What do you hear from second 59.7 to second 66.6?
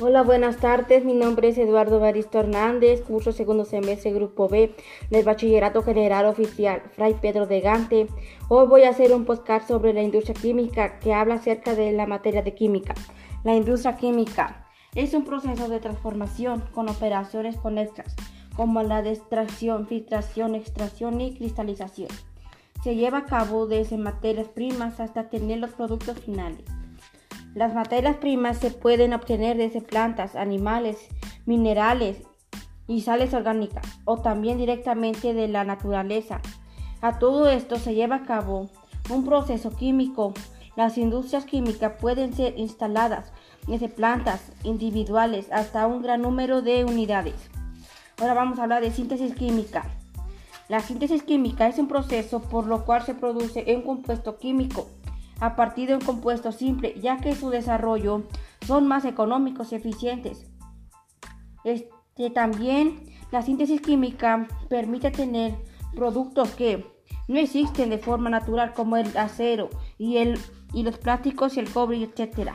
y eficientes. Este, también la síntesis química permite tener productos